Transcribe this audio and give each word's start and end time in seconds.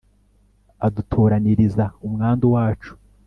adutoraniriza 0.85 1.83
umwandu 2.05 2.45
wacu 2.55 2.91